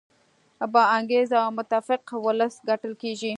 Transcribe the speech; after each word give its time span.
با 0.73 0.81
انګیزه 0.97 1.37
او 1.43 1.49
متفق 1.57 2.03
ولس 2.25 2.55
ګټل 2.69 2.93
کیږي. 3.01 3.29